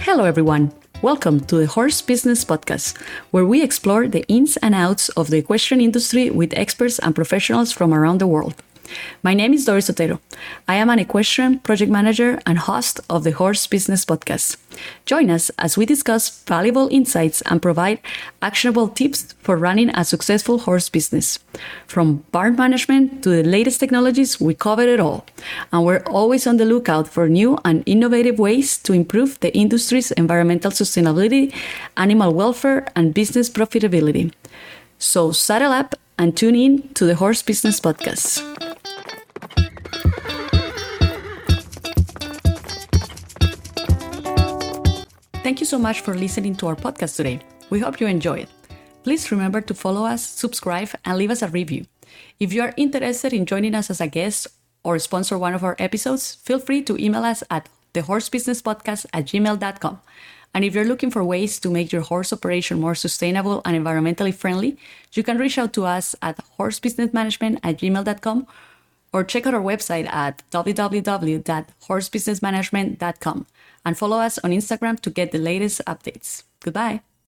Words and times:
Hello, 0.00 0.24
everyone. 0.24 0.72
Welcome 1.00 1.40
to 1.46 1.56
the 1.56 1.66
Horse 1.66 2.02
Business 2.02 2.44
Podcast, 2.44 3.00
where 3.30 3.46
we 3.46 3.62
explore 3.62 4.06
the 4.06 4.22
ins 4.28 4.58
and 4.58 4.74
outs 4.74 5.08
of 5.10 5.30
the 5.30 5.38
equestrian 5.38 5.80
industry 5.80 6.28
with 6.28 6.52
experts 6.52 6.98
and 6.98 7.14
professionals 7.14 7.72
from 7.72 7.94
around 7.94 8.18
the 8.18 8.26
world. 8.26 8.54
My 9.22 9.34
name 9.34 9.54
is 9.54 9.64
Doris 9.64 9.88
Otero. 9.88 10.20
I 10.66 10.74
am 10.74 10.90
an 10.90 10.98
equestrian 10.98 11.60
project 11.60 11.90
manager 11.90 12.40
and 12.46 12.58
host 12.58 13.00
of 13.08 13.24
the 13.24 13.30
Horse 13.30 13.66
Business 13.66 14.04
Podcast. 14.04 14.56
Join 15.06 15.30
us 15.30 15.50
as 15.58 15.76
we 15.76 15.86
discuss 15.86 16.42
valuable 16.44 16.88
insights 16.90 17.42
and 17.42 17.62
provide 17.62 18.00
actionable 18.40 18.88
tips 18.88 19.34
for 19.40 19.56
running 19.56 19.90
a 19.90 20.04
successful 20.04 20.60
horse 20.60 20.88
business. 20.88 21.38
From 21.86 22.24
barn 22.32 22.56
management 22.56 23.22
to 23.22 23.30
the 23.30 23.42
latest 23.42 23.80
technologies, 23.80 24.40
we 24.40 24.54
cover 24.54 24.82
it 24.82 25.00
all. 25.00 25.24
And 25.72 25.84
we're 25.84 26.02
always 26.06 26.46
on 26.46 26.56
the 26.56 26.64
lookout 26.64 27.08
for 27.08 27.28
new 27.28 27.58
and 27.64 27.82
innovative 27.86 28.38
ways 28.38 28.78
to 28.78 28.92
improve 28.92 29.38
the 29.40 29.54
industry's 29.56 30.10
environmental 30.12 30.70
sustainability, 30.70 31.54
animal 31.96 32.32
welfare, 32.34 32.86
and 32.96 33.14
business 33.14 33.48
profitability. 33.50 34.32
So 34.98 35.32
saddle 35.32 35.72
up 35.72 35.94
and 36.18 36.36
tune 36.36 36.54
in 36.54 36.88
to 36.94 37.04
the 37.04 37.16
Horse 37.16 37.42
Business 37.42 37.80
Podcast. 37.80 38.71
Thank 45.42 45.58
you 45.58 45.66
so 45.66 45.76
much 45.78 46.02
for 46.02 46.14
listening 46.14 46.54
to 46.56 46.68
our 46.68 46.76
podcast 46.76 47.16
today. 47.16 47.40
We 47.68 47.80
hope 47.80 48.00
you 48.00 48.06
enjoy 48.06 48.46
it. 48.46 48.48
Please 49.02 49.32
remember 49.32 49.60
to 49.60 49.74
follow 49.74 50.04
us, 50.04 50.22
subscribe, 50.22 50.90
and 51.04 51.18
leave 51.18 51.32
us 51.32 51.42
a 51.42 51.48
review. 51.48 51.86
If 52.38 52.52
you 52.52 52.62
are 52.62 52.72
interested 52.76 53.32
in 53.32 53.44
joining 53.44 53.74
us 53.74 53.90
as 53.90 54.00
a 54.00 54.06
guest 54.06 54.46
or 54.84 55.00
sponsor 55.00 55.36
one 55.36 55.54
of 55.54 55.64
our 55.64 55.74
episodes, 55.80 56.36
feel 56.36 56.60
free 56.60 56.80
to 56.82 56.96
email 56.96 57.24
us 57.24 57.42
at 57.50 57.68
thehorsebusinesspodcast 57.92 59.06
at 59.12 59.24
gmail.com. 59.26 60.00
And 60.54 60.64
if 60.64 60.74
you're 60.74 60.84
looking 60.84 61.10
for 61.10 61.24
ways 61.24 61.58
to 61.60 61.70
make 61.70 61.90
your 61.90 62.02
horse 62.02 62.32
operation 62.32 62.80
more 62.80 62.94
sustainable 62.94 63.62
and 63.64 63.74
environmentally 63.74 64.32
friendly, 64.32 64.78
you 65.12 65.24
can 65.24 65.38
reach 65.38 65.58
out 65.58 65.72
to 65.72 65.86
us 65.86 66.14
at 66.22 66.38
horsebusinessmanagement 66.56 67.58
at 67.64 67.78
gmail.com 67.78 68.46
or 69.12 69.24
check 69.24 69.46
out 69.46 69.54
our 69.54 69.60
website 69.60 70.12
at 70.12 70.42
www.horsebusinessmanagement.com 70.50 73.46
and 73.84 73.98
follow 73.98 74.18
us 74.18 74.38
on 74.38 74.50
Instagram 74.50 74.98
to 75.00 75.10
get 75.10 75.32
the 75.32 75.38
latest 75.38 75.80
updates. 75.86 76.44
Goodbye. 76.60 77.02